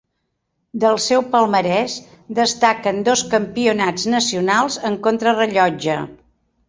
[0.83, 1.97] Del seu palmarès
[2.39, 5.99] destaquen dos Campionats nacionals en contrarellotge.